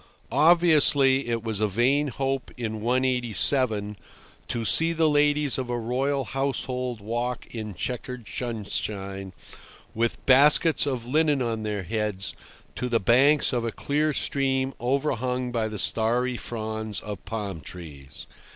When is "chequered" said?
7.75-8.27